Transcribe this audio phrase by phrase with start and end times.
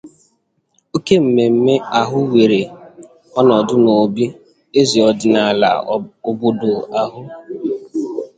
[0.95, 2.61] Oke mmemme ahụ wèèrè
[3.39, 4.25] ọnọdụ n'òbí
[4.79, 5.69] eze ọdịnala
[6.29, 7.21] obodo ahụ